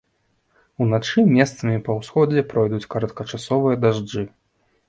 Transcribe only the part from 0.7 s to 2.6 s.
Уначы месцамі па ўсходзе